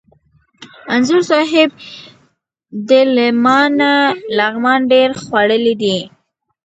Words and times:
انځور 0.93 1.21
صاحب! 1.31 1.69
ده 2.87 3.01
له 3.15 3.27
ما 3.43 3.59
نه 3.79 3.91
لغمان 4.37 4.81
ډېر 4.91 5.09
خوړلی 5.21 5.73
دی. 5.81 5.97